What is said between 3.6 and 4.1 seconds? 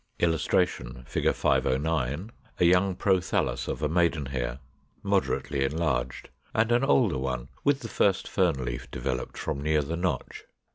of a